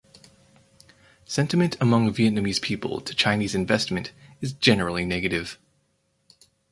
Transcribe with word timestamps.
Sentiment 1.25 1.77
among 1.79 2.11
Vietnamese 2.11 2.59
people 2.59 3.01
to 3.01 3.13
Chinese 3.13 3.53
investment 3.53 4.13
is 4.41 4.51
generally 4.51 5.05
negative. 5.05 5.59